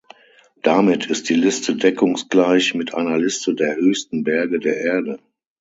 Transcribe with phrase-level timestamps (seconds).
[0.63, 5.19] Damit ist die Liste deckungsgleich mit einer Liste der höchsten Berge der Erde.